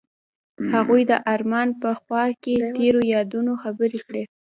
[0.73, 4.23] هغوی د آرمان په خوا کې تیرو یادونو خبرې کړې.